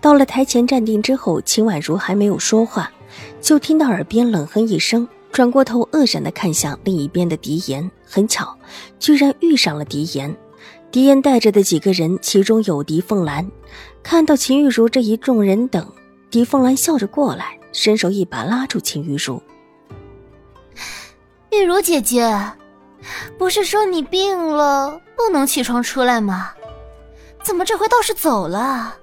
[0.00, 2.90] 到了台前站定之后，秦婉如还没有说话，
[3.40, 7.90] 就听到耳边冷哼一声，转过头愕然的看向另一边的狄言。
[8.04, 8.56] 很巧，
[8.98, 10.34] 居然遇上了狄言。
[10.90, 13.46] 狄言带着的几个人，其中有狄凤兰。
[14.02, 15.86] 看到秦玉茹这一众人等，
[16.30, 19.42] 狄凤兰笑着过来，伸手一把拉住秦玉茹
[21.52, 22.32] ：“玉茹姐姐，
[23.36, 26.52] 不是说你病了不能起床出来吗？
[27.42, 28.94] 怎么这回倒是走了？”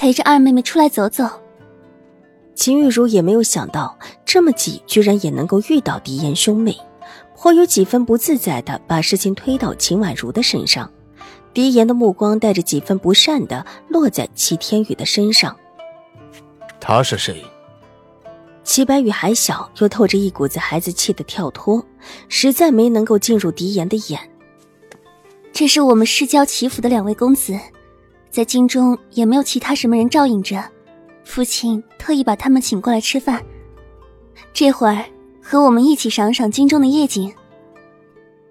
[0.00, 1.28] 陪着二妹妹出来走走。
[2.54, 6.74] 秦玉茹也没有想到这么挤，居然也能够遇到狄言兄妹，
[7.36, 10.90] 颇有几分不自在的把事情推到秦婉如的身上。
[11.52, 15.54] 狄言的目光带着几分不善的落在齐天宇的身上。
[16.80, 17.44] 他是谁？
[18.64, 21.84] 齐白羽还小，又透着一股子孩子气的跳脱，
[22.30, 24.18] 实在没能够进入狄言的眼。
[25.52, 27.54] 这是我们世交齐府的两位公子。
[28.30, 30.62] 在京中也没有其他什么人照应着，
[31.24, 33.44] 父亲特意把他们请过来吃饭。
[34.52, 35.04] 这会儿
[35.42, 37.32] 和我们一起赏赏京中的夜景。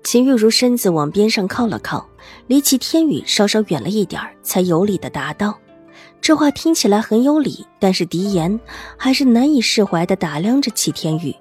[0.04, 2.06] 秦玉茹身子往边上靠了靠，
[2.48, 5.58] 离齐天宇稍稍远了一点才有礼的答道
[6.20, 8.60] ：“这话听起来很有理，但是狄言
[8.98, 11.34] 还是难以释怀的打量着齐天宇。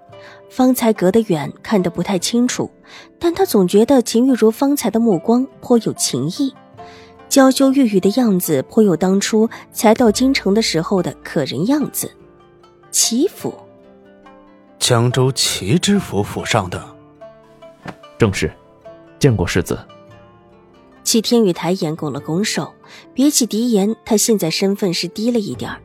[0.50, 2.70] 方才隔得远，看得不太清楚，
[3.18, 6.54] 但他总觉得秦玉茹方才的目光颇有情意。”
[7.28, 12.10] 娇羞玉玉的样子，颇有当初才到京城的时候的可人样子。
[12.90, 13.54] 齐府，
[14.78, 16.82] 江州齐知府府上的，
[18.18, 18.50] 正是，
[19.18, 19.78] 见过世子。
[21.04, 22.74] 齐天宇抬眼拱了拱手，
[23.14, 25.80] 比起狄言，他现在身份是低了一点儿。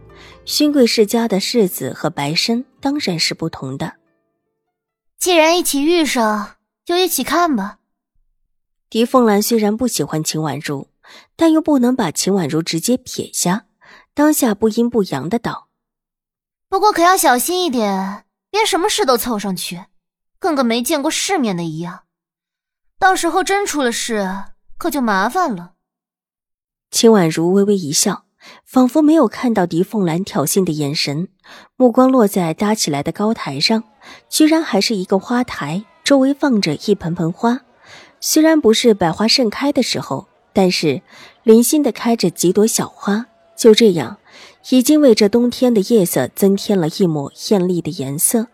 [0.45, 3.93] 勋贵世家的世子和白身当然是不同的。
[5.17, 7.79] 既然一起遇上，就一起看吧。
[8.89, 10.87] 狄凤兰虽然不喜欢秦婉如。
[11.35, 13.65] 但又不能把秦婉如直接撇下，
[14.13, 15.69] 当下不阴不阳的道
[16.69, 19.85] ：“不过可要小心一点，别什么事都凑上去，
[20.39, 22.03] 跟个没见过世面的一样。
[22.99, 24.45] 到时候真出了事，
[24.77, 25.73] 可就麻烦了。”
[26.91, 28.25] 秦婉如微微一笑，
[28.65, 31.29] 仿佛没有看到狄凤兰挑衅的眼神，
[31.75, 33.83] 目光落在搭起来的高台上，
[34.29, 37.61] 居然还是一个花台，周围放着一盆盆花，
[38.19, 40.27] 虽然不是百花盛开的时候。
[40.53, 41.01] 但是，
[41.41, 43.25] 零星的开着几朵小花，
[43.55, 44.17] 就这样，
[44.69, 48.47] 已经为这冬天的夜色增添了一抹艳丽的颜色。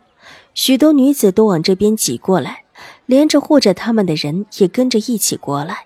[0.54, 2.64] 许多女子都往这边挤过来，
[3.06, 5.86] 连着护着他们的人也跟着一起过来。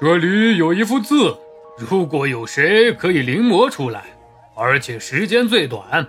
[0.00, 1.36] 这里有一幅字，
[1.76, 4.04] 如果有谁可以临摹出来，
[4.54, 6.06] 而且时间最短，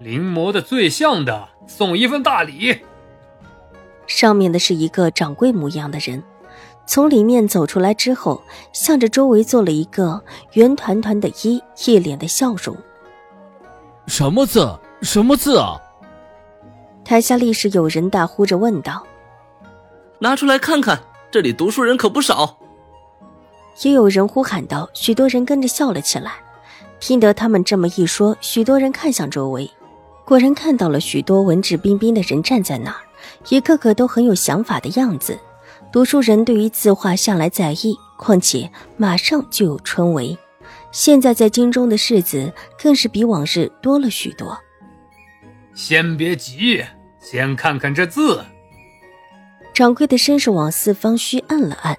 [0.00, 2.78] 临摹的最像的，送一份大礼。
[4.06, 6.22] 上面的是一个掌柜模样的人。
[6.86, 10.22] 从里面走出来之后，向着周围做了一个
[10.52, 12.76] 圆团团的揖，一脸的笑容。
[14.06, 14.78] 什么字？
[15.02, 15.80] 什么字啊？
[17.04, 19.02] 台下立时有人大呼着问道
[20.20, 20.98] ：“拿出来看看，
[21.30, 22.58] 这里读书人可不少。”
[23.82, 26.32] 也有人呼喊道，许多人跟着笑了起来。
[27.00, 29.70] 听得他们这么一说，许多人看向周围，
[30.24, 33.00] 果然看到了许多文质彬彬的人站在那儿，
[33.48, 35.38] 一个个都很有想法的样子。
[35.94, 40.36] 读书人对于字画向来在意，况且马上就有春闱，
[40.90, 44.58] 现在在京中的世子更是比往日多了许多。
[45.72, 46.84] 先别急，
[47.20, 48.44] 先看看这字。
[49.72, 51.96] 掌柜的伸手往四方虚按了按，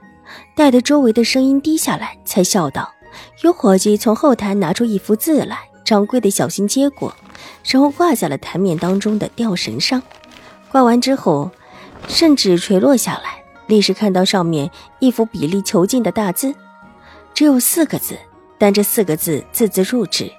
[0.57, 2.93] 待得周围的声音低下来，才笑道
[3.43, 7.15] ：“有伙计从后台拿出一幅字来。”掌柜的小心接过，
[7.63, 10.03] 然后挂在了台面当中的吊绳上。
[10.69, 11.49] 挂完之后，
[12.09, 13.34] 圣旨垂落下来。
[13.67, 14.69] 立时看到上面
[14.99, 16.53] 一幅比例遒劲的大字，
[17.33, 18.17] 只有四个字，
[18.57, 20.31] 但这四个字字字入纸，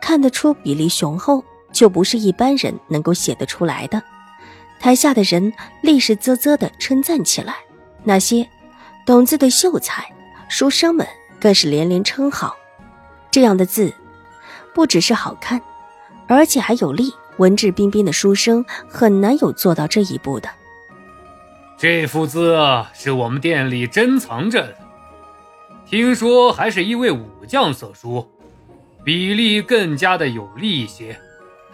[0.00, 4.02] 看得出比例雄厚，就不是一般人能够写得出来的。
[4.80, 7.54] 台下的人立时啧啧的称赞起来，
[8.02, 8.48] 那些
[9.06, 10.04] 懂字的秀才、
[10.48, 11.06] 书生们
[11.40, 12.56] 更是连连称好。
[13.30, 13.94] 这样的字，
[14.74, 15.60] 不只是好看，
[16.26, 17.12] 而且还有力。
[17.38, 20.50] 文质彬彬的书生很难有做到这一步的。
[21.82, 22.56] 这幅字
[22.94, 24.76] 是我们店里珍藏着的，
[25.84, 28.24] 听说还是一位武将所书，
[29.04, 31.18] 比例更加的有利一些。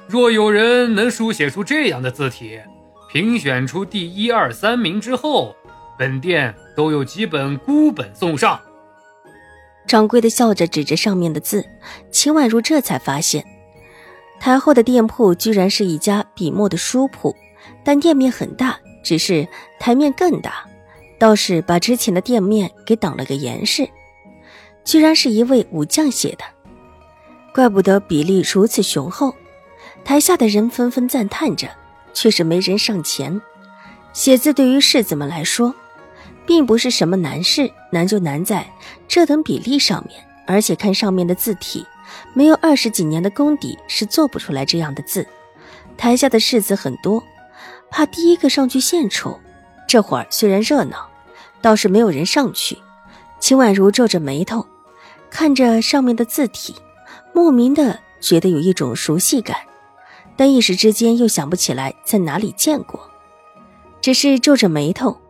[0.07, 2.59] 若有人能书写出这样的字体，
[3.13, 5.55] 评选出第一、二、三名之后，
[5.99, 8.59] 本店都有几本孤本送上。
[9.87, 11.63] 掌柜的笑着指着上面的字，
[12.11, 13.45] 秦婉如这才发现，
[14.41, 17.37] 台后的店铺居然是一家笔墨的书铺，
[17.85, 19.47] 但店面很大，只是
[19.79, 20.65] 台面更大，
[21.19, 23.89] 倒是把之前的店面给挡了个严实。
[24.85, 26.45] 居然是一位武将写的，
[27.53, 29.35] 怪不得比例如此雄厚。
[30.05, 31.69] 台下的人纷纷赞叹着，
[32.15, 33.41] 却是没人上前。
[34.13, 35.75] 写字对于士子们来说，
[36.47, 38.67] 并不是什么难事，难就难在
[39.07, 40.19] 这等比例上面。
[40.47, 41.85] 而且看上面的字体，
[42.33, 45.27] 没有二十几年的功底是做不出来这样的字。
[45.99, 47.23] 台下的士子很多，
[47.91, 49.39] 怕第一个上去献丑。
[49.87, 51.09] 这会儿虽然热闹，
[51.63, 52.79] 倒是没有人上去。
[53.41, 54.67] 秦婉如皱着眉头，
[55.31, 56.75] 看着上面的字体，
[57.33, 59.57] 莫名的觉得有一种熟悉感。
[60.37, 63.11] 但一时之间又想不起来在哪里见过，
[64.01, 65.21] 只是皱着眉头，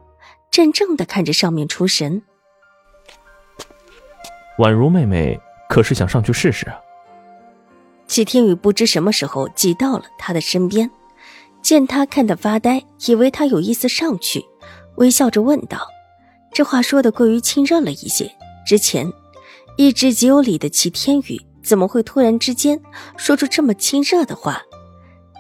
[0.51, 2.23] 怔怔的看着上面出神。
[4.59, 6.77] 宛如妹妹可是想上去试试啊？
[8.07, 10.91] 齐天宇不知什么时候挤到了他的身边，
[11.63, 14.45] 见他看得发呆，以为他有意思上去，
[14.97, 15.87] 微笑着问道
[16.53, 18.31] ：“这话说的过于亲热了一些。
[18.67, 19.11] 之前
[19.77, 22.81] 一直极有礼的齐天宇，怎么会突然之间
[23.17, 24.63] 说出这么亲热的话？”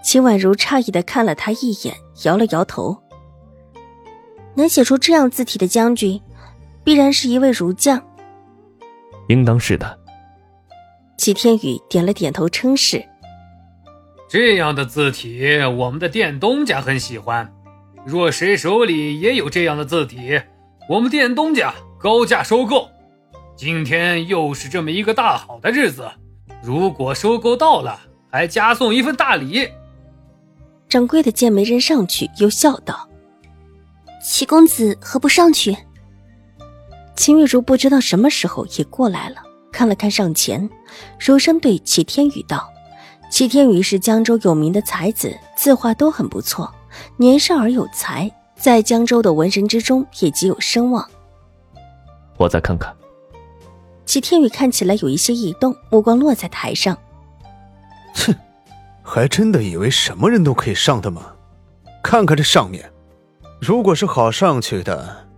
[0.05, 1.95] 秦婉如诧异的看了他一眼，
[2.25, 2.97] 摇了摇头。
[4.55, 6.21] 能写出这样字体的将军，
[6.85, 8.03] 必然是一位儒将。
[9.29, 9.99] 应当是的。
[11.19, 13.05] 齐天宇点了点头，称是。
[14.29, 17.51] 这样的字体，我们的店东家很喜欢。
[18.05, 20.41] 若谁手里也有这样的字体，
[20.87, 22.89] 我们店东家高价收购。
[23.57, 26.07] 今天又是这么一个大好的日子，
[26.63, 27.99] 如果收购到了，
[28.31, 29.67] 还加送一份大礼。
[30.91, 33.09] 掌柜的见没人上去，又笑道
[34.23, 35.75] ：“齐公子何不上去？”
[37.17, 39.37] 秦玉茹不知道什么时候也过来了，
[39.73, 40.69] 看了看上前，
[41.19, 42.71] 柔声对齐天宇道
[43.31, 46.73] ：“齐天宇是江州有名的才子，字画都很不错，
[47.17, 51.09] 年少而有才，在江州的文人之中也极有声望。”
[52.37, 52.95] 我再看看。
[54.07, 56.97] 齐天宇看起来有一些异动，目光落在台上，
[58.15, 58.35] 哼。
[59.03, 61.35] 还真的以为什么人都可以上的吗？
[62.03, 62.91] 看看这上面，
[63.61, 65.29] 如果是好上去的，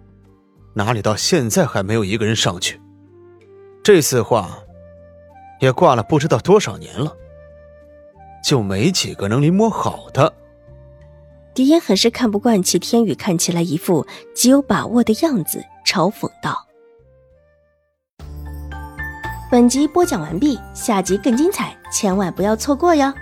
[0.75, 2.81] 哪里到现在还没有一个人上去？
[3.83, 4.59] 这字画
[5.61, 7.17] 也挂了不知道多少年了，
[8.43, 10.33] 就没几个能临摹好的。
[11.53, 16.67] 狄言很是看不惯齐天宇看起来一副极有把握的样子，嘲讽道
[19.51, 23.13] ：“本集播讲完毕，下集更精彩，千万不要错过哟！”